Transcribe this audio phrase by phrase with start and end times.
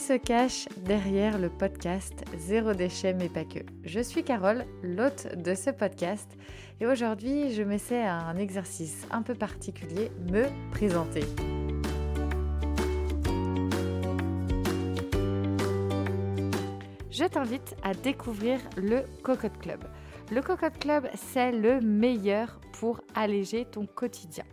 [0.00, 3.60] se cache derrière le podcast Zéro déchet mais pas que.
[3.84, 6.36] Je suis Carole, l'hôte de ce podcast,
[6.80, 11.22] et aujourd'hui je m'essaie à un exercice un peu particulier, me présenter.
[17.10, 19.84] Je t'invite à découvrir le Cocotte Club.
[20.30, 24.44] Le Cocotte Club, c'est le meilleur pour alléger ton quotidien.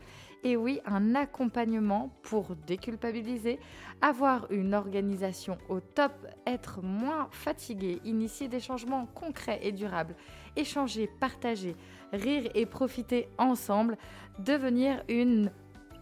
[0.43, 3.59] Et oui, un accompagnement pour déculpabiliser,
[4.01, 6.13] avoir une organisation au top,
[6.47, 10.15] être moins fatigué, initier des changements concrets et durables,
[10.55, 11.75] échanger, partager,
[12.13, 13.97] rire et profiter ensemble,
[14.39, 15.51] devenir une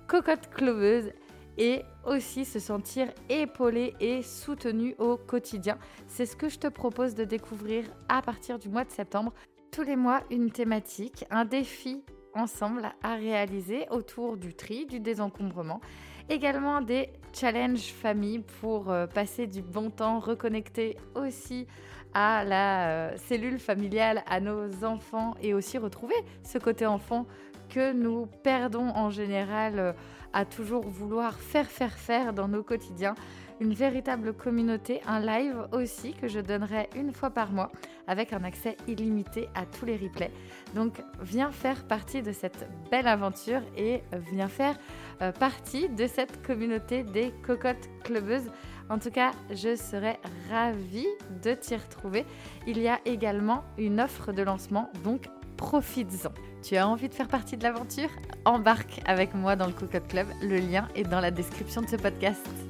[0.07, 1.11] cocotte cloveuse
[1.57, 5.79] et aussi se sentir épaulé et soutenu au quotidien.
[6.07, 9.33] C'est ce que je te propose de découvrir à partir du mois de septembre.
[9.71, 12.03] Tous les mois, une thématique, un défi
[12.37, 15.81] ensemble à réaliser autour du tri, du désencombrement.
[16.29, 21.67] Également des challenges famille pour euh, passer du bon temps, reconnecter aussi
[22.13, 27.25] à la euh, cellule familiale, à nos enfants et aussi retrouver ce côté enfant
[27.69, 29.93] que nous perdons en général euh,
[30.33, 33.15] à toujours vouloir faire, faire, faire dans nos quotidiens
[33.59, 37.71] une véritable communauté, un live aussi que je donnerai une fois par mois
[38.07, 40.31] avec un accès illimité à tous les replays.
[40.75, 44.77] Donc viens faire partie de cette belle aventure et viens faire
[45.21, 48.49] euh, partie de cette communauté des cocottes clubeuses.
[48.89, 50.19] En tout cas, je serais
[50.49, 51.07] ravie
[51.43, 52.25] de t'y retrouver.
[52.65, 56.31] Il y a également une offre de lancement, donc profites-en.
[56.63, 58.09] Tu as envie de faire partie de l'aventure?
[58.45, 60.27] Embarque avec moi dans le Cocotte Club.
[60.41, 62.66] Le lien est dans la description de ce podcast.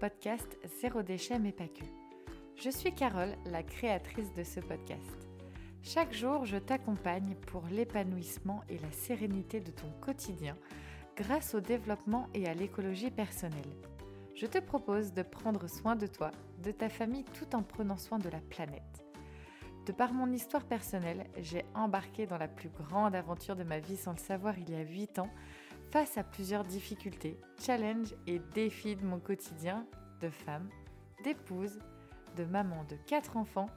[0.00, 1.84] Podcast Zéro déchet mais pas que.
[2.56, 5.28] Je suis Carole, la créatrice de ce podcast.
[5.82, 10.56] Chaque jour, je t'accompagne pour l'épanouissement et la sérénité de ton quotidien
[11.16, 13.76] grâce au développement et à l'écologie personnelle.
[14.34, 16.30] Je te propose de prendre soin de toi,
[16.62, 19.04] de ta famille tout en prenant soin de la planète.
[19.84, 23.98] De par mon histoire personnelle, j'ai embarqué dans la plus grande aventure de ma vie
[23.98, 25.30] sans le savoir il y a 8 ans
[25.90, 29.84] face à plusieurs difficultés, challenges et défis de mon quotidien
[30.20, 30.68] de femme,
[31.24, 31.80] d'épouse,
[32.36, 33.68] de maman de quatre enfants,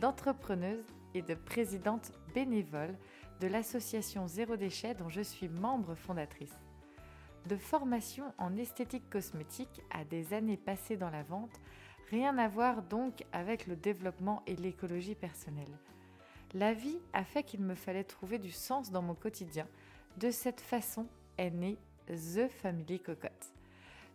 [0.00, 2.96] d'entrepreneuse et de présidente bénévole
[3.40, 6.58] de l'association Zéro Déchet dont je suis membre fondatrice.
[7.46, 11.60] De formation en esthétique cosmétique à des années passées dans la vente,
[12.10, 15.78] rien à voir donc avec le développement et l'écologie personnelle.
[16.52, 19.68] La vie a fait qu'il me fallait trouver du sens dans mon quotidien.
[20.16, 21.06] De cette façon,
[21.48, 23.54] née The Family Cocotte.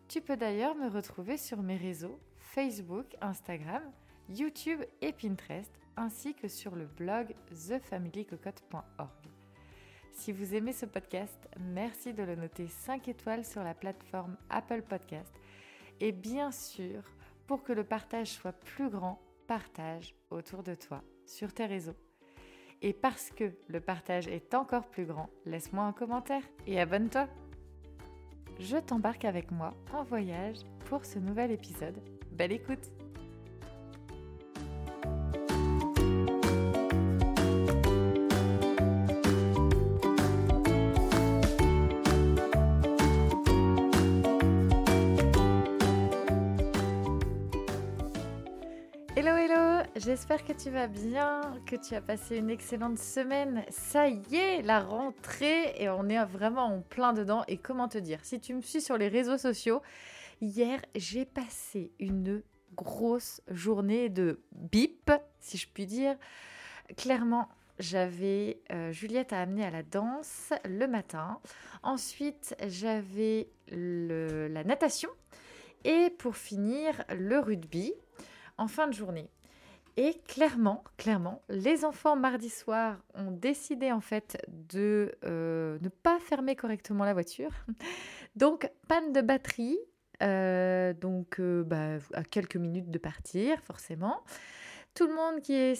[0.08, 3.82] Tu peux d'ailleurs me retrouver sur mes réseaux Facebook, Instagram,
[4.30, 9.10] YouTube et Pinterest, ainsi que sur le blog thefamilycocotte.org.
[10.12, 14.84] Si vous aimez ce podcast, merci de le noter 5 étoiles sur la plateforme Apple
[14.84, 15.34] Podcast.
[16.00, 17.04] Et bien sûr,
[17.48, 21.96] pour que le partage soit plus grand, partage autour de toi, sur tes réseaux.
[22.82, 27.28] Et parce que le partage est encore plus grand, laisse-moi un commentaire et abonne-toi.
[28.60, 32.00] Je t'embarque avec moi en voyage pour ce nouvel épisode.
[32.32, 32.92] Belle écoute
[49.96, 53.64] j'espère que tu vas bien, que tu as passé une excellente semaine.
[53.70, 57.44] Ça y est, la rentrée et on est vraiment en plein dedans.
[57.48, 59.82] Et comment te dire, si tu me suis sur les réseaux sociaux,
[60.42, 62.44] hier j'ai passé une
[62.76, 66.16] grosse journée de bip, si je puis dire.
[66.98, 67.48] Clairement,
[67.80, 71.40] j'avais euh, Juliette à amener à la danse le matin.
[71.84, 75.10] Ensuite, j'avais la natation.
[75.84, 77.94] Et pour finir, le rugby
[78.58, 79.30] en fin de journée.
[79.98, 86.20] Et clairement, clairement, les enfants mardi soir ont décidé en fait de euh, ne pas
[86.20, 87.52] fermer correctement la voiture.
[88.36, 89.78] Donc, panne de batterie,
[90.22, 94.22] euh, donc euh, bah, à quelques minutes de partir, forcément.
[94.94, 95.74] Tout le monde qui,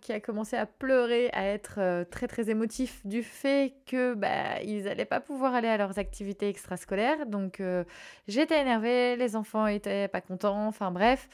[0.00, 4.84] qui a commencé à pleurer, à être très très émotif du fait que bah, ils
[4.84, 7.26] n'allaient pas pouvoir aller à leurs activités extrascolaires.
[7.26, 7.62] Donc
[8.28, 11.28] j'étais énervée, les enfants étaient pas contents, enfin bref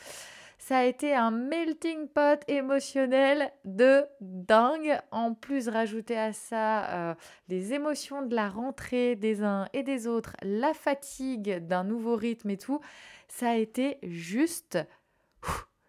[0.63, 4.97] ça a été un melting pot émotionnel de dingue.
[5.11, 7.15] En plus, rajouter à ça euh,
[7.49, 12.51] les émotions de la rentrée des uns et des autres, la fatigue d'un nouveau rythme
[12.51, 12.81] et tout,
[13.27, 14.79] ça a été juste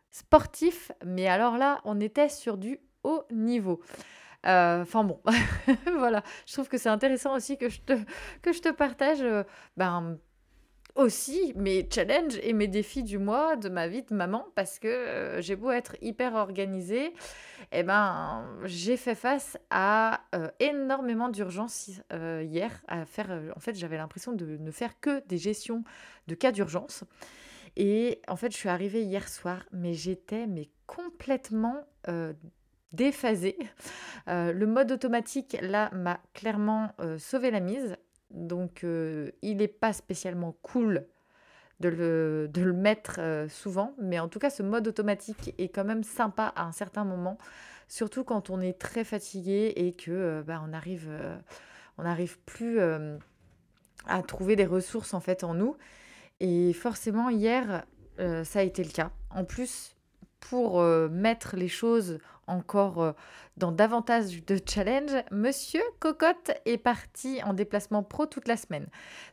[0.09, 3.79] sportif, mais alors là, on était sur du haut niveau.
[4.47, 5.21] Euh, enfin bon,
[5.97, 7.93] voilà, je trouve que c'est intéressant aussi que je te,
[8.41, 9.43] que je te partage euh,
[9.77, 10.17] ben,
[10.95, 14.87] aussi mes challenges et mes défis du mois de ma vie de maman parce que
[14.87, 17.13] euh, j'ai beau être hyper organisée,
[17.71, 20.21] eh ben j'ai fait face à
[20.59, 25.83] énormément d'urgences hier à faire en fait j'avais l'impression de ne faire que des gestions
[26.27, 27.03] de cas d'urgence
[27.75, 32.33] et en fait, je suis arrivée hier soir, mais j'étais mais complètement euh,
[32.91, 33.57] déphasée.
[34.27, 37.97] Euh, le mode automatique, là, m'a clairement euh, sauvé la mise.
[38.33, 41.05] Donc, il n'est pas spécialement cool
[41.79, 43.19] de le, de le mettre
[43.49, 47.03] souvent, mais en tout cas, ce mode automatique est quand même sympa à un certain
[47.03, 47.37] moment,
[47.87, 51.09] surtout quand on est très fatigué et que bah, on arrive,
[51.97, 55.77] on n'arrive plus à trouver des ressources en fait en nous.
[56.39, 57.85] Et forcément, hier,
[58.19, 59.11] euh, ça a été le cas.
[59.29, 59.95] En plus,
[60.39, 63.11] pour euh, mettre les choses encore euh,
[63.57, 68.87] dans davantage de challenge, Monsieur Cocotte est parti en déplacement pro toute la semaine.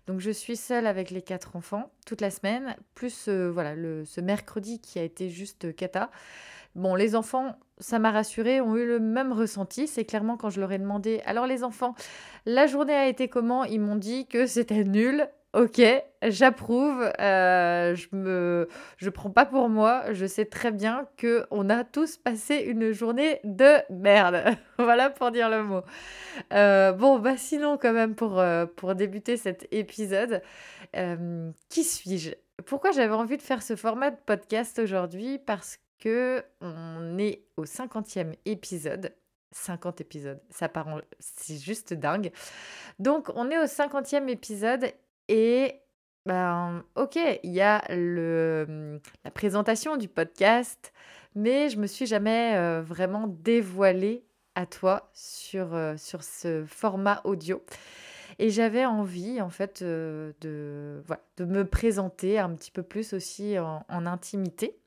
[0.07, 4.21] Donc je suis seule avec les quatre enfants toute la semaine, plus voilà le, ce
[4.21, 6.11] mercredi qui a été juste cata.
[6.77, 9.89] Bon, les enfants, ça m'a rassuré, ont eu le même ressenti.
[9.89, 11.95] C'est clairement quand je leur ai demandé, alors les enfants,
[12.47, 13.65] la journée a été comment?
[13.65, 15.29] Ils m'ont dit que c'était nul.
[15.53, 15.83] Ok,
[16.23, 17.11] j'approuve.
[17.19, 18.69] Euh, je me,
[18.99, 20.13] je prends pas pour moi.
[20.13, 24.45] Je sais très bien que on a tous passé une journée de merde.
[24.79, 25.83] voilà pour dire le mot.
[26.53, 30.41] Euh, bon, bah sinon quand même pour euh, pour débuter cet épisode,
[31.69, 32.31] qui suis-je?
[32.67, 35.41] Pourquoi j'avais envie de faire ce format de podcast aujourd'hui?
[35.41, 39.13] Parce que on est au 50e épisode.
[39.53, 40.87] 50 épisodes, ça part
[41.19, 42.31] c'est juste dingue.
[43.01, 44.93] Donc on est au 50e épisode
[45.31, 45.81] et
[46.27, 50.93] ben, ok, il y a le, mmh, la présentation du podcast,
[51.37, 54.25] mais je me suis jamais euh, vraiment dévoilée
[54.57, 57.65] à toi sur, euh, sur ce format audio.
[58.41, 63.13] Et j'avais envie, en fait, euh, de, voilà, de me présenter un petit peu plus
[63.13, 64.81] aussi en, en intimité.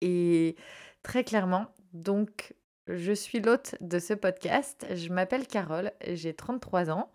[0.00, 0.56] Et
[1.02, 2.54] très clairement, donc,
[2.86, 4.86] je suis l'hôte de ce podcast.
[4.94, 7.10] Je m'appelle Carole, j'ai 33 ans.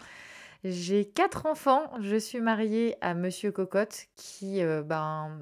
[0.67, 1.91] J'ai quatre enfants.
[2.01, 5.38] Je suis mariée à Monsieur Cocotte, qui euh, ben,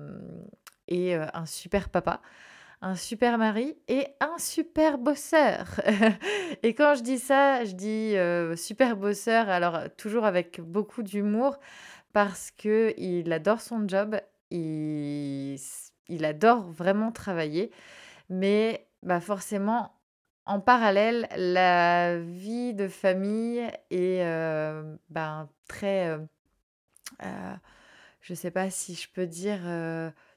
[0.90, 2.22] est euh, un super papa,
[2.82, 5.80] un super mari et un super bosseur.
[6.62, 11.58] et quand je dis ça, je dis euh, super bosseur, alors toujours avec beaucoup d'humour,
[12.12, 14.20] parce que il adore son job,
[14.52, 15.58] il,
[16.26, 17.72] adore vraiment travailler,
[18.30, 19.94] mais bah forcément
[20.46, 23.62] en parallèle, la vie de famille
[23.92, 26.18] est euh, ben, très, euh,
[27.24, 27.54] euh,
[28.22, 29.62] je ne sais pas si je peux dire,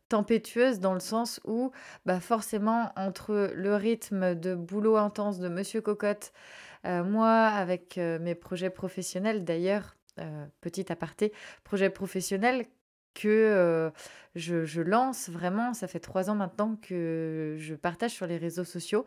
[0.08, 1.72] tempétueuse dans le sens où
[2.04, 6.32] bah, forcément entre le rythme de boulot intense de Monsieur Cocotte,
[6.84, 9.96] moi avec mes projets professionnels d'ailleurs,
[10.60, 11.32] petit aparté,
[11.64, 12.66] projet professionnel
[13.14, 13.90] que
[14.36, 18.64] je, je, lance vraiment, ça fait trois ans maintenant que je partage sur les réseaux
[18.64, 19.04] sociaux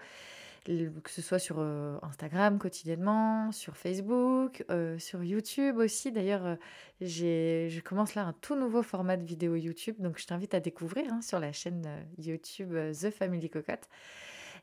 [0.65, 6.11] que ce soit sur euh, Instagram quotidiennement, sur Facebook, euh, sur YouTube aussi.
[6.11, 6.55] D'ailleurs, euh,
[7.01, 11.11] je commence là un tout nouveau format de vidéo YouTube, donc je t'invite à découvrir
[11.13, 11.87] hein, sur la chaîne
[12.17, 13.87] YouTube The Family Cocotte.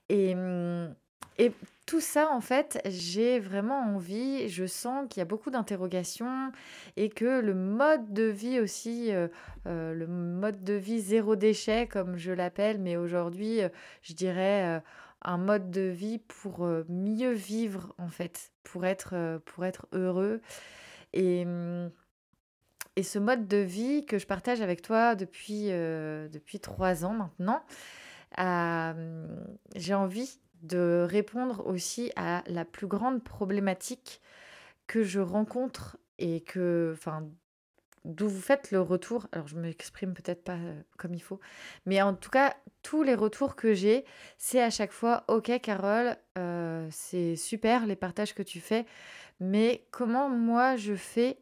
[0.08, 0.94] Et, hum,
[1.38, 1.52] et
[1.86, 6.50] tout ça, en fait, j'ai vraiment envie, je sens qu'il y a beaucoup d'interrogations
[6.96, 9.10] et que le mode de vie aussi,
[9.66, 13.60] le mode de vie zéro déchet, comme je l'appelle, mais aujourd'hui,
[14.02, 14.80] je dirais
[15.26, 19.86] un mode de vie pour euh, mieux vivre en fait, pour être, euh, pour être
[19.92, 20.40] heureux.
[21.12, 21.90] Et, mmh,
[22.96, 27.12] et ce mode de vie que je partage avec toi depuis, euh, depuis trois ans
[27.12, 27.62] maintenant,
[29.74, 34.20] j'ai envie de répondre aussi à la plus grande problématique
[34.86, 37.28] que je rencontre et que, enfin,
[38.06, 39.26] d'où vous faites le retour.
[39.32, 41.40] Alors, je m'exprime peut-être pas euh, comme il faut,
[41.84, 44.04] mais en tout cas, tous les retours que j'ai,
[44.38, 48.86] c'est à chaque fois Ok, Carole, euh, c'est super les partages que tu fais,
[49.40, 51.38] mais comment moi je fais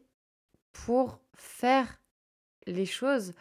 [0.73, 2.01] pour faire
[2.65, 3.33] les choses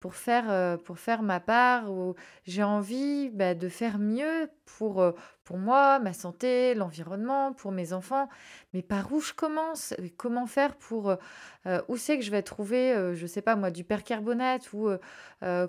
[0.00, 2.14] pour faire, euh, pour faire ma part, ou
[2.46, 5.12] j'ai envie bah, de faire mieux pour, euh,
[5.44, 8.30] pour moi, ma santé, l'environnement, pour mes enfants.
[8.72, 9.94] Mais par où je commence?
[10.16, 11.16] Comment faire pour...
[11.66, 14.88] Euh, où c'est que je vais trouver, je ne sais pas moi, du percarbonate Ou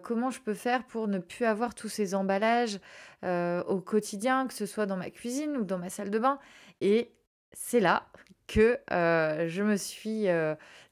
[0.02, 2.80] comment je peux faire pour ne plus avoir tous ces emballages
[3.24, 6.40] au quotidien, que ce soit dans ma cuisine ou dans ma salle de bain?
[6.80, 7.14] Et
[7.52, 8.08] c'est là
[8.52, 10.28] que je me suis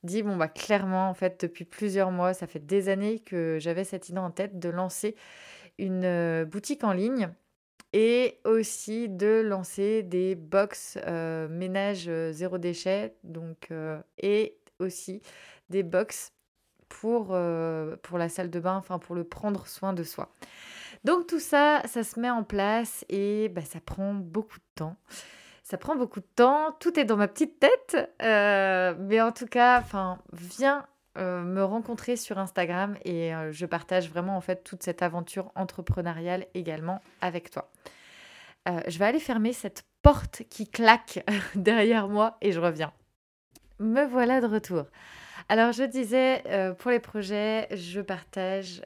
[0.04, 3.84] dit, bon, bah, clairement, en fait, depuis plusieurs mois, ça fait des années que j'avais
[3.84, 5.16] cette idée en tête de lancer
[5.78, 7.30] une boutique en ligne
[7.92, 10.98] et aussi de lancer des box
[11.50, 13.70] ménage zéro déchet donc
[14.18, 15.22] et aussi
[15.70, 16.32] des box
[16.88, 17.38] pour,
[18.04, 20.34] pour la salle de bain, enfin pour le prendre soin de soi.
[21.04, 24.98] Donc tout ça, ça se met en place et bah, ça prend beaucoup de temps.
[25.70, 29.84] Ça prend beaucoup de temps, tout est dans ma petite tête, mais en tout cas,
[30.34, 36.48] viens me rencontrer sur Instagram et je partage vraiment en fait toute cette aventure entrepreneuriale
[36.56, 37.70] également avec toi.
[38.66, 41.24] je vais aller fermer cette porte qui claque
[41.54, 42.92] derrière moi et je reviens.
[43.78, 44.86] Me voilà de retour.
[45.50, 46.42] Alors je disais,
[46.80, 48.82] pour les projets, je partage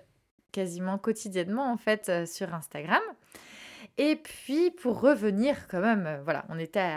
[0.51, 3.01] quasiment quotidiennement en fait sur Instagram.
[3.97, 6.95] Et puis pour revenir quand même, voilà, on était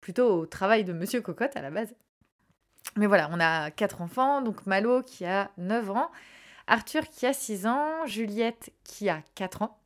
[0.00, 1.94] plutôt au travail de Monsieur Cocotte à la base.
[2.96, 6.10] Mais voilà, on a quatre enfants, donc Malo qui a 9 ans,
[6.66, 9.78] Arthur qui a 6 ans, Juliette qui a 4 ans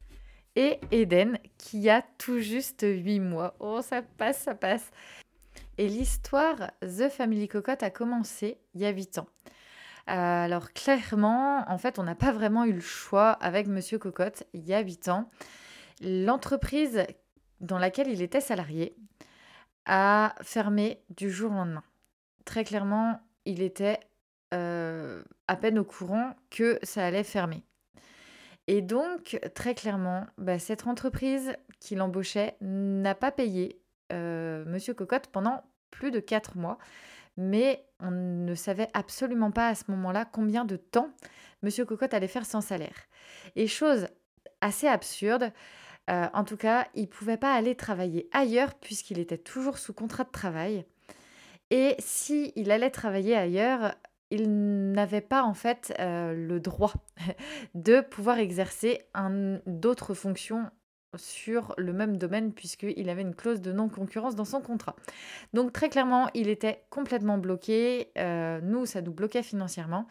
[0.57, 3.55] et Eden qui a tout juste 8 mois.
[3.61, 4.91] Oh, ça passe, ça passe.
[5.79, 9.29] Et l'histoire The Family Cocotte a commencé il y a 8 ans.
[10.09, 14.45] Euh, alors clairement, en fait, on n'a pas vraiment eu le choix avec Monsieur Cocotte
[14.53, 15.31] il y a 8 ans.
[16.03, 17.05] L'entreprise
[17.61, 18.95] dans laquelle il était salarié
[19.87, 21.85] a fermé du jour au lendemain
[22.45, 23.99] très clairement, il était
[24.55, 27.63] euh, à peine au courant que ça allait fermer.
[28.69, 33.81] Et donc, très clairement, bah, cette entreprise qui l'embauchait n'a pas payé
[34.13, 36.79] euh, Monsieur Cocotte pendant plus de quatre mois.
[37.39, 41.11] Mais on ne savait absolument pas à ce moment-là combien de temps
[41.63, 42.97] Monsieur Cocotte allait faire sans salaire.
[43.57, 44.07] Et chose
[44.61, 45.51] assez absurde,
[46.11, 49.93] euh, en tout cas, il ne pouvait pas aller travailler ailleurs puisqu'il était toujours sous
[49.93, 50.85] contrat de travail.
[51.71, 53.95] Et si il allait travailler ailleurs,
[54.31, 56.95] il n'avait pas en fait euh, le droit
[57.75, 59.03] de pouvoir exercer
[59.67, 60.71] d'autres fonctions
[61.17, 64.97] sur le même domaine puisqu'il avait une clause de non-concurrence dans son contrat.
[65.53, 68.11] Donc très clairement, il était complètement bloqué.
[68.19, 70.07] Euh, nous, ça nous bloquait financièrement.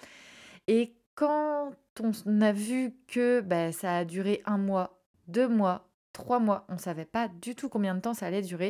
[0.67, 5.00] Et quand on a vu que bah, ça a duré un mois,
[5.31, 8.41] deux mois, trois mois, on ne savait pas du tout combien de temps ça allait
[8.41, 8.69] durer,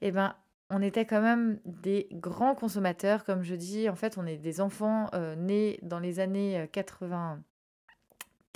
[0.00, 0.34] et eh ben
[0.70, 3.88] on était quand même des grands consommateurs, comme je dis.
[3.88, 7.42] En fait, on est des enfants euh, nés dans les années 80,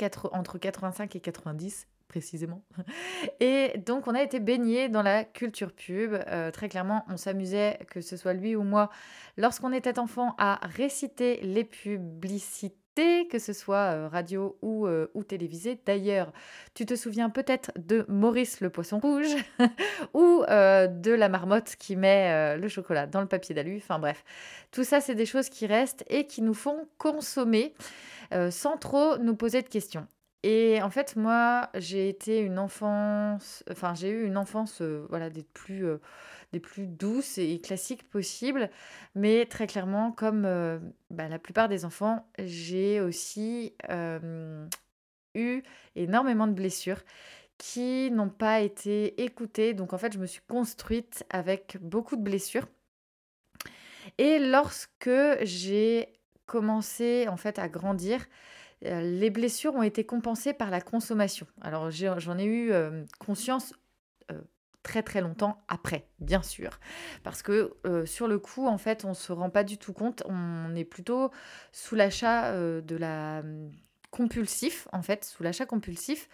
[0.02, 2.62] euh, entre 85 et 90 précisément.
[3.40, 6.14] Et donc on a été baignés dans la culture pub.
[6.14, 8.90] Euh, très clairement, on s'amusait, que ce soit lui ou moi,
[9.37, 12.76] lorsqu'on était enfant, à réciter les publicités
[13.31, 15.81] que ce soit euh, radio ou, euh, ou télévisé.
[15.87, 16.33] D'ailleurs,
[16.75, 19.35] tu te souviens peut-être de Maurice le poisson rouge
[20.14, 23.76] ou euh, de la marmotte qui met le chocolat dans le papier d'alu.
[23.76, 24.25] Enfin bref,
[24.71, 27.75] tout ça, c'est des choses qui restent et qui nous font consommer
[28.50, 30.07] sans trop nous poser de questions.
[30.43, 35.43] Et en fait, moi, j'ai été une enfance, enfin, j'ai eu une enfance, voilà, des
[35.43, 35.87] plus
[36.52, 38.71] des plus douces et classiques possibles.
[39.14, 40.78] Mais très clairement, comme euh,
[41.11, 43.75] bah, la plupart des enfants, j'ai aussi
[45.35, 45.62] eu
[45.95, 47.02] énormément de blessures
[47.59, 49.75] qui n'ont pas été écoutées.
[49.75, 52.67] Donc en fait, je me suis construite avec beaucoup de blessures.
[54.17, 55.11] Et lorsque
[55.43, 56.12] j'ai
[56.47, 58.25] commencé en fait à grandir,
[58.85, 61.47] euh, les blessures ont été compensées par la consommation.
[61.61, 62.73] Alors j'en ai, eu
[63.19, 63.75] conscience
[65.02, 66.78] très longtemps après, bien sûr.
[67.23, 70.23] Parce que euh, sur le coup, en fait, on se rend pas du tout compte,
[70.26, 71.30] on est plutôt
[71.73, 73.71] sous l'achat euh, de la hum,
[74.11, 76.28] compulsif, en fait, sous l'achat compulsif.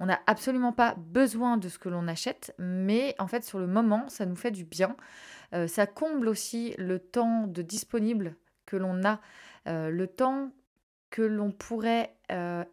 [0.00, 3.66] On n'a absolument pas besoin de ce que l'on achète, mais en fait, sur le
[3.66, 4.96] moment, ça nous fait du bien.
[5.54, 8.36] Euh, ça comble aussi le temps de disponible
[8.66, 9.20] que l'on a,
[9.66, 10.52] le temps
[11.10, 12.14] que l'on pourrait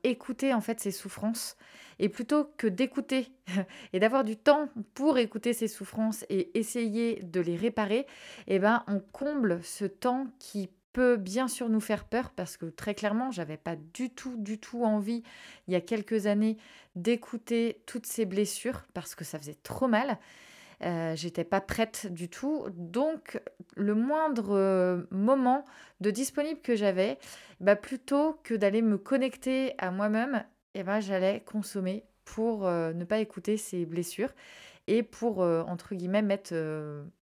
[0.04, 1.58] écouter en fait ses souffrances
[2.00, 3.32] et plutôt que d'écouter
[3.94, 8.06] et d'avoir du temps pour écouter ses souffrances et essayer de les réparer,
[8.48, 12.66] eh ben, on comble ce temps qui peut bien sûr nous faire peur parce que
[12.66, 15.24] très clairement, j'avais pas du tout, du tout envie
[15.68, 16.58] il y a quelques années
[16.96, 20.18] d'écouter toutes ces blessures parce que ça faisait trop mal.
[20.84, 22.66] Euh, j'étais pas prête du tout.
[22.74, 23.42] Donc,
[23.76, 25.66] le moindre euh, moment
[26.02, 27.18] de disponible que j'avais,
[27.60, 30.44] bah, plutôt que d'aller me connecter à moi-même,
[30.76, 34.32] eh ben, j'allais consommer pour euh, ne pas écouter ces blessures
[34.88, 36.54] et pour, entre guillemets, mettre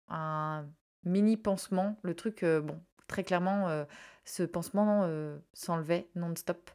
[0.07, 0.67] un
[1.03, 1.97] mini pansement.
[2.03, 3.85] Le truc, bon, très clairement,
[4.23, 5.09] ce pansement
[5.53, 6.69] s'enlevait non-stop.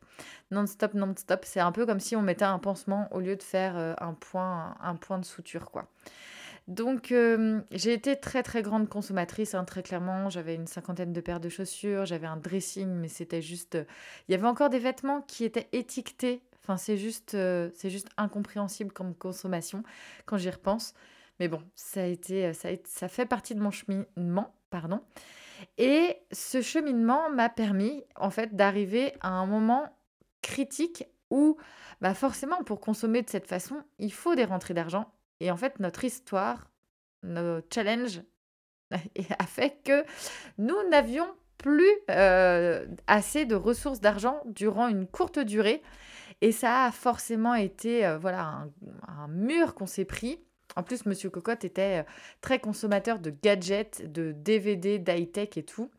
[0.51, 1.45] Non-stop, non-stop.
[1.45, 4.77] C'est un peu comme si on mettait un pansement au lieu de faire un, point,
[4.81, 5.87] un point de suture, quoi.
[6.69, 7.15] Donc,
[7.73, 10.31] j'ai été très très grande consommatrice, hein, très clairement.
[10.31, 13.79] J'avais une cinquantaine de paires de chaussures, j'avais un dressing, mais c'était juste.
[14.29, 16.43] Il y avait encore des vêtements qui étaient étiquetés.
[16.63, 19.83] Enfin, c'est juste, c'est juste incompréhensible comme consommation
[20.27, 20.95] quand j'y repense.
[21.41, 25.01] Mais bon, ça a été, ça, ça fait partie de mon cheminement, pardon.
[25.79, 29.89] Et ce cheminement m'a permis, en fait, d'arriver à un moment
[30.43, 31.57] critique où,
[32.01, 35.81] bah forcément, pour consommer de cette façon, il faut des rentrées d'argent et en fait,
[35.81, 36.71] notre histoire,
[37.23, 38.23] notre challenge
[38.91, 40.05] a fait que
[40.59, 41.27] nous n'avions
[41.59, 45.83] plus euh, assez de ressources d'argent durant une courte durée.
[46.41, 48.67] Et ça a forcément été euh, voilà,
[49.07, 50.41] un, mur qu'on s'est pris.
[50.77, 55.91] En plus, Monsieur Cocotte était euh, très consommateur de gadgets, de DVD, d'high-tech et tout.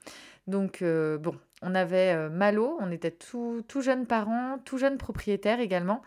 [0.48, 6.01] Donc, bon, on avait Malo, on était tout, tout jeunes parents, tout jeunes propriétaires également.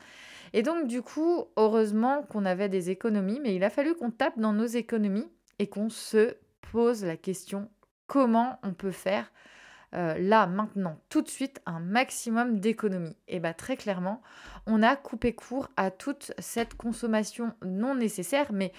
[0.56, 4.38] Et donc, du coup, heureusement qu'on avait des économies, mais il a fallu qu'on tape
[4.38, 6.36] dans nos économies et qu'on se
[6.70, 7.68] pose la question
[8.06, 9.32] comment on peut faire
[9.96, 13.16] euh, là, maintenant, tout de suite, un maximum d'économies.
[13.26, 14.22] Et bien, très clairement,
[14.66, 18.72] on a coupé court à toute cette consommation non nécessaire, mais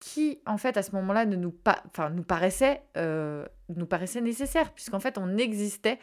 [0.00, 1.54] qui, en fait, à ce moment-là, ne nous,
[2.10, 6.00] nous, paraissait, euh, nous paraissait nécessaire, puisqu'en fait, on existait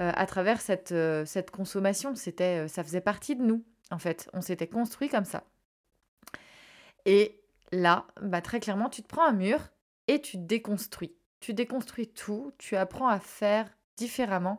[0.00, 0.94] euh, à travers cette,
[1.26, 2.16] cette consommation.
[2.16, 4.28] C'était, ça faisait partie de nous en fait.
[4.32, 5.44] On s'était construit comme ça.
[7.04, 7.40] Et
[7.72, 9.60] là, bah, très clairement, tu te prends un mur
[10.06, 11.14] et tu déconstruis.
[11.40, 14.58] Tu déconstruis tout, tu apprends à faire différemment.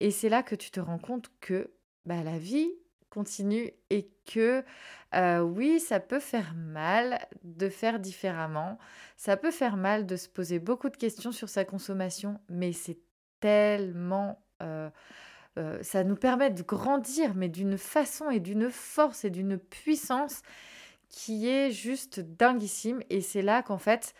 [0.00, 1.70] Et c'est là que tu te rends compte que
[2.04, 2.70] bah, la vie
[3.10, 4.64] continue et que
[5.14, 8.78] euh, oui, ça peut faire mal de faire différemment.
[9.16, 12.98] Ça peut faire mal de se poser beaucoup de questions sur sa consommation, mais c'est
[13.40, 14.42] tellement...
[14.62, 14.90] Euh,
[15.58, 20.42] euh, ça nous permet de grandir, mais d'une façon et d'une force et d'une puissance
[21.08, 23.00] qui est juste dinguissime.
[23.10, 24.14] Et c'est là qu'en fait,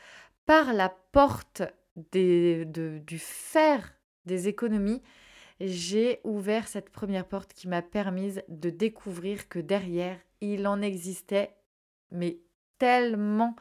[0.46, 1.62] par la porte
[2.12, 5.02] du fer des économies,
[5.61, 11.54] j'ai ouvert cette première porte qui m'a permis de découvrir que derrière, il en existait,
[12.11, 12.38] mais
[12.78, 13.56] tellement.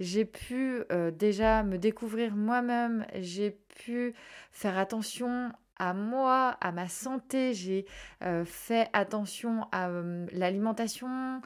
[0.00, 4.14] J'ai pu euh, déjà me découvrir moi-même, j'ai pu
[4.52, 7.54] faire attention à moi, à ma santé.
[7.54, 7.86] J'ai
[8.22, 11.40] euh, fait attention à euh, l'alimentation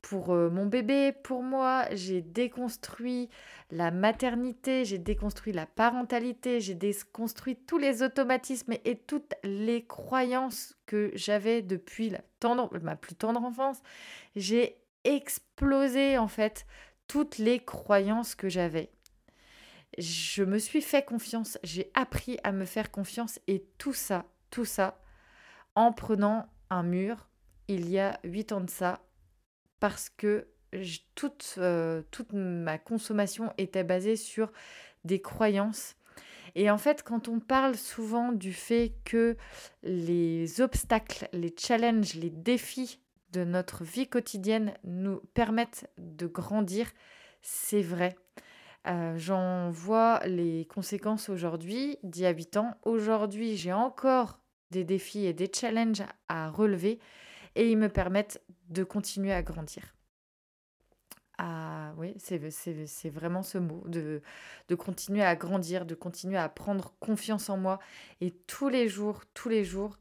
[0.00, 1.86] pour euh, mon bébé, pour moi.
[1.92, 3.28] J'ai déconstruit
[3.70, 10.76] la maternité, j'ai déconstruit la parentalité, j'ai déconstruit tous les automatismes et, toutes les croyances
[10.86, 12.20] que j'avais depuis la
[12.82, 13.82] ma plus tendre enfance.
[14.36, 16.66] J'ai explosé en fait
[17.06, 18.90] toutes les croyances que j'avais
[19.98, 24.64] je me suis fait confiance, j'ai appris à me faire confiance et tout ça, tout
[24.64, 25.00] ça,
[25.74, 27.28] en prenant un mur
[27.68, 29.00] il y a huit ans de ça,
[29.80, 30.46] parce que
[31.14, 34.52] toute, euh, toute ma consommation était basée sur
[35.04, 35.96] des croyances.
[36.54, 39.36] Et en fait, quand on parle souvent du fait que
[39.82, 43.00] les obstacles, les challenges, les défis
[43.32, 46.90] de notre vie quotidienne nous permettent de grandir,
[47.40, 48.16] c'est vrai.
[48.88, 52.76] Euh, j'en vois les conséquences aujourd'hui, d'y habitant.
[52.82, 54.40] Aujourd'hui, j'ai encore
[54.70, 56.98] des défis et des challenges à relever
[57.54, 59.94] et ils me permettent de continuer à grandir.
[61.38, 64.22] Ah oui, c'est vraiment ce mot, de,
[64.68, 67.78] de continuer à grandir, de continuer à prendre confiance en moi.
[68.20, 69.98] Et tous les jours, tous les jours,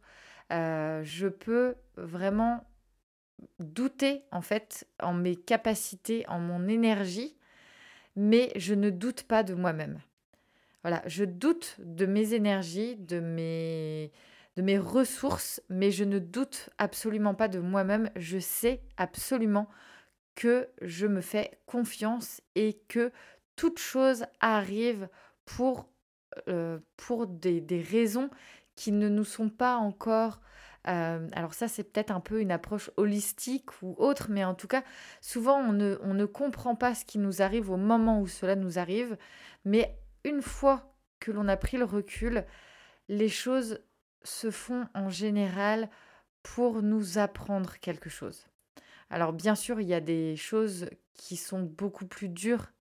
[0.51, 2.65] euh, je peux vraiment
[3.59, 7.35] douter en fait en mes capacités, en mon énergie,
[8.15, 10.00] mais je ne doute pas de moi-même.
[10.84, 14.12] Voilà, je doute de mes énergies, de mes,
[14.56, 18.10] de mes ressources, mais je ne doute absolument pas de moi-même.
[18.15, 19.67] Je sais absolument
[20.36, 23.12] que je me fais confiance et que
[23.56, 25.08] toute chose arrive
[25.45, 25.88] pour,
[26.47, 28.30] euh, pour des, des, raisons
[28.76, 30.41] qui ne nous sont pas encore
[30.87, 34.67] euh, alors ça, c'est peut-être un peu une approche holistique ou autre, mais en tout
[34.67, 34.83] cas,
[35.21, 38.55] souvent, on ne, on ne comprend pas ce qui nous arrive au moment où cela
[38.55, 39.17] nous arrive,
[39.65, 42.45] mais une fois que l'on a pris le recul,
[43.09, 43.79] les choses
[44.23, 45.89] se font en général
[46.43, 48.47] pour nous apprendre quelque chose.
[49.09, 52.71] Alors bien sûr, il y a des choses qui sont beaucoup plus dures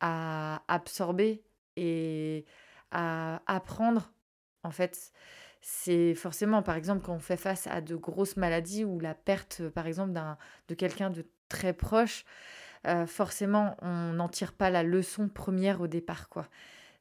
[0.00, 1.44] à absorber
[1.76, 2.44] et
[2.90, 4.12] à apprendre.
[4.62, 5.12] En fait,
[5.68, 9.68] c'est forcément, par exemple, quand on fait face à de grosses maladies ou la perte,
[9.70, 10.12] par exemple,
[10.68, 12.24] de quelqu'un de très proche,
[12.86, 16.28] euh, forcément, on n'en tire pas la leçon première au départ.
[16.28, 16.46] quoi.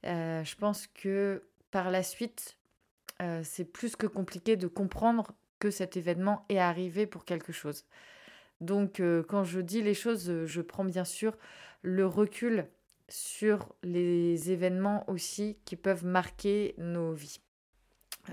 [0.07, 2.57] Euh, je pense que par la suite,
[3.21, 7.85] euh, c'est plus que compliqué de comprendre que cet événement est arrivé pour quelque chose.
[8.61, 11.37] Donc quand je dis les choses, je prends bien sûr
[11.83, 12.65] le recul
[13.09, 17.44] sur les événements aussi qui peuvent marquer nos vies.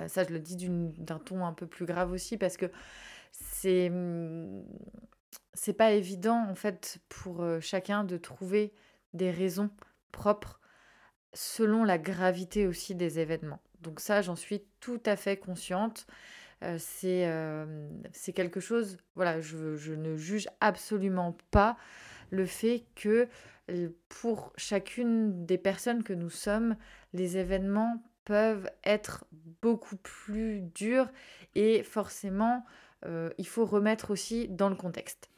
[0.09, 2.67] Ça, je le dis d'un ton un peu plus grave aussi parce que
[3.31, 3.91] c'est
[5.55, 8.73] c'est pas évident en fait pour chacun de trouver
[9.13, 9.71] des raisons
[10.11, 10.61] propres
[11.35, 13.61] selon la gravité aussi des événements.
[13.81, 16.07] Donc ça, j'en suis tout à fait consciente.
[16.79, 17.27] c'est
[18.35, 21.77] quelque chose, voilà, je, ne juge absolument pas
[22.31, 23.29] le fait que
[24.09, 26.77] pour chacune des personnes que nous sommes,
[27.13, 29.25] les événements peuvent être
[29.63, 31.09] beaucoup plus durs
[31.55, 32.65] et forcément,
[33.39, 35.29] il faut remettre aussi dans le contexte.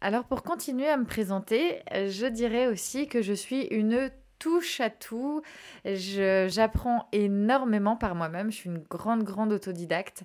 [0.00, 4.90] Alors pour continuer à me présenter, je dirais aussi que je suis une touche à
[4.90, 5.42] tout.
[5.84, 8.50] J'apprends énormément par moi-même.
[8.50, 10.24] Je suis une grande, grande autodidacte.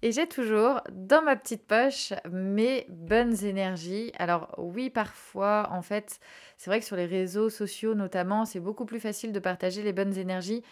[0.00, 4.12] Et j'ai toujours dans ma petite poche mes bonnes énergies.
[4.16, 6.20] Alors oui, parfois, en fait,
[6.56, 9.92] c'est vrai que sur les réseaux sociaux notamment, c'est beaucoup plus facile de partager les
[9.92, 10.62] bonnes énergies.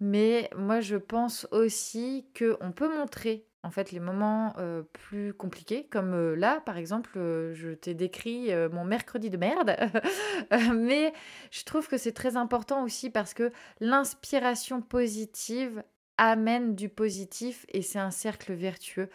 [0.00, 4.52] Mais moi, je pense aussi qu'on peut montrer en fait les moments
[4.92, 9.74] plus compliqués, comme là par exemple, je t'ai décrit mon mercredi de merde,
[10.74, 11.14] mais
[11.50, 15.82] je trouve que c'est très important aussi parce que l'inspiration positive
[16.18, 19.08] amène du positif et c'est un cercle vertueux.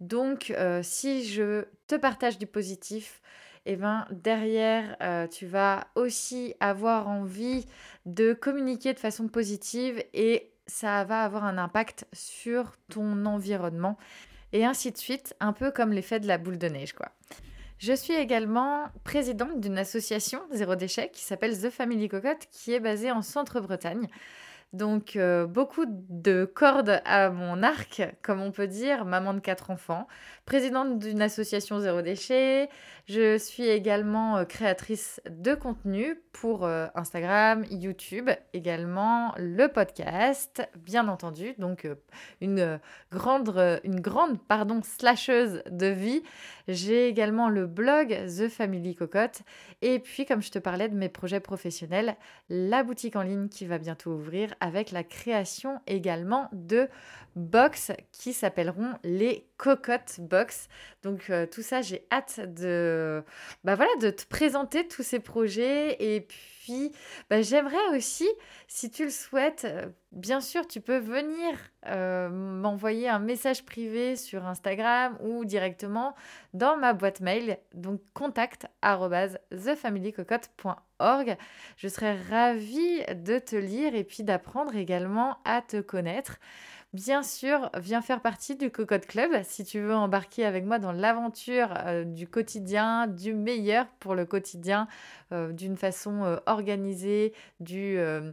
[0.00, 3.20] Donc si je te partage du positif,
[3.66, 4.96] et eh ben derrière,
[5.30, 7.66] tu vas aussi avoir envie
[8.06, 13.98] de communiquer de façon positive et ça va avoir un impact sur ton environnement
[14.52, 17.10] et ainsi de suite, un peu comme l'effet de la boule de neige quoi.
[17.78, 22.80] Je suis également présidente d'une association zéro déchet qui s'appelle The Family Cocotte qui est
[22.80, 24.08] basée en Centre-Bretagne.
[24.74, 29.70] Donc euh, beaucoup de cordes à mon arc, comme on peut dire, maman de quatre
[29.70, 30.06] enfants,
[30.44, 32.68] présidente d'une association zéro déchet.
[33.06, 41.08] Je suis également euh, créatrice de contenu pour euh, Instagram, YouTube, également le podcast, bien
[41.08, 41.54] entendu.
[41.58, 41.88] Donc
[42.40, 42.78] une
[43.10, 46.22] grande, une grande pardon, slasheuse de vie.
[46.68, 49.42] J'ai également le blog The Family Cocotte.
[49.82, 52.16] Et puis, comme je te parlais de mes projets professionnels,
[52.48, 56.88] la boutique en ligne qui va bientôt ouvrir avec la création également de
[57.36, 60.68] box qui s'appelleront les cocottes box.
[61.02, 63.22] Donc euh, tout ça, j'ai hâte de,
[63.64, 66.92] bah de te présenter tous ces projets et puis
[67.28, 68.28] bah, j'aimerais aussi,
[68.68, 74.16] si tu le souhaites, euh, bien sûr, tu peux venir euh, m'envoyer un message privé
[74.16, 76.14] sur Instagram ou directement
[76.54, 78.66] dans ma boîte mail, donc contact
[79.50, 81.36] thefamilycocotte.org.
[81.76, 86.38] Je serais ravie de te lire et puis d'apprendre également à te connaître.
[86.94, 90.90] Bien sûr, viens faire partie du Cocotte Club si tu veux embarquer avec moi dans
[90.90, 94.88] l'aventure euh, du quotidien, du meilleur pour le quotidien,
[95.32, 98.32] euh, d'une façon euh, organisée, d'une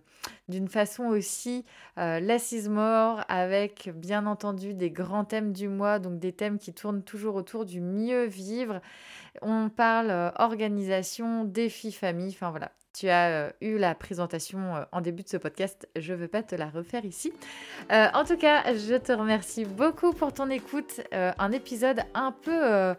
[0.69, 1.65] façon aussi
[1.97, 7.03] l'assise mort, avec bien entendu des grands thèmes du mois, donc des thèmes qui tournent
[7.03, 8.79] toujours autour du mieux vivre.
[9.41, 15.01] On parle organisation, défi famille, enfin voilà, tu as euh, eu la présentation euh, en
[15.01, 17.33] début de ce podcast, je ne veux pas te la refaire ici.
[17.91, 21.01] Euh, en tout cas, je te remercie beaucoup pour ton écoute.
[21.11, 22.95] un épisode un peu,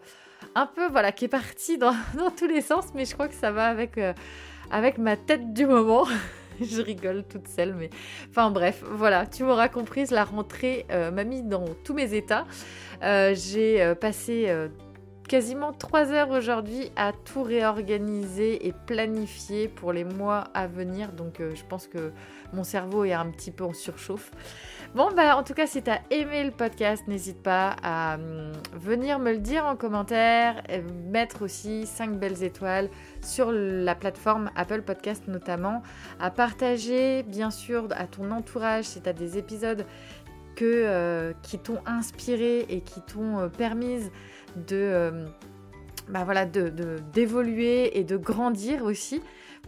[0.55, 1.95] un peu, voilà, qui est parti dans,
[2.37, 3.99] tous les sens, mais je crois que ça va avec,
[4.69, 6.05] avec ma tête du moment.
[6.61, 7.89] je rigole toute seule, mais
[8.29, 12.45] enfin bref, voilà, tu m'auras comprise, la rentrée m'a mis dans tous mes états.
[13.01, 14.69] J'ai passé
[15.27, 21.11] quasiment trois heures aujourd'hui à tout réorganiser et planifier pour les mois à venir.
[21.11, 22.11] Donc euh, je pense que
[22.53, 24.31] mon cerveau est un petit peu en surchauffe.
[24.95, 28.53] Bon bah en tout cas si tu as aimé le podcast, n'hésite pas à hum,
[28.73, 32.89] venir me le dire en commentaire, et mettre aussi 5 belles étoiles
[33.21, 35.83] sur la plateforme Apple Podcast notamment,
[36.19, 39.85] à partager bien sûr à ton entourage si tu as des épisodes
[40.65, 43.99] euh, qui t'ont inspiré et qui t'ont euh, permis
[44.55, 45.25] de, euh,
[46.09, 46.71] bah voilà, de,
[47.13, 49.21] d'évoluer et de grandir aussi,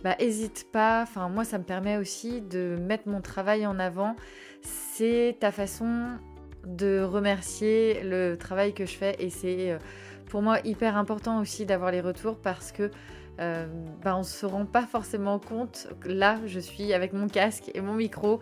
[0.03, 1.01] bah hésite pas.
[1.03, 4.15] Enfin, moi, ça me permet aussi de mettre mon travail en avant.
[4.61, 6.07] C'est ta façon
[6.65, 9.77] de remercier le travail que je fais et c'est
[10.27, 12.91] pour moi hyper important aussi d'avoir les retours parce que
[13.39, 13.67] euh,
[14.03, 15.87] bah, on ne se rend pas forcément compte.
[16.05, 18.39] Là, je suis avec mon casque et mon micro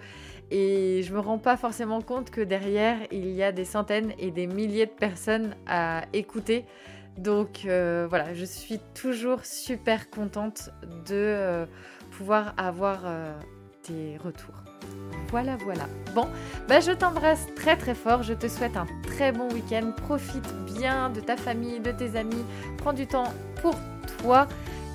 [0.50, 4.32] et je me rends pas forcément compte que derrière, il y a des centaines et
[4.32, 6.66] des milliers de personnes à écouter.
[7.18, 10.70] Donc euh, voilà, je suis toujours super contente
[11.08, 11.66] de euh,
[12.12, 13.04] pouvoir avoir
[13.90, 14.56] des retours.
[15.30, 15.88] Voilà, voilà.
[16.16, 16.28] Bon,
[16.70, 18.24] bah je t'embrasse très très fort.
[18.24, 19.92] Je te souhaite un très bon week-end.
[20.04, 22.46] Profite bien de ta famille, de tes amis.
[22.78, 23.76] Prends du temps pour
[24.20, 24.48] toi.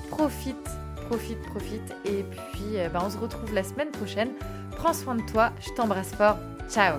[0.09, 0.69] Profite,
[1.07, 1.95] profite, profite.
[2.05, 4.29] Et puis, bah, on se retrouve la semaine prochaine.
[4.77, 5.51] Prends soin de toi.
[5.59, 6.37] Je t'embrasse fort.
[6.69, 6.97] Ciao